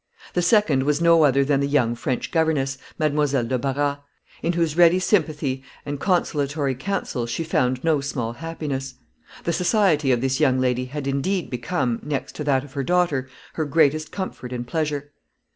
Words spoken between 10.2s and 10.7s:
young